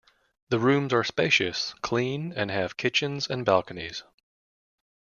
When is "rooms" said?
0.57-0.93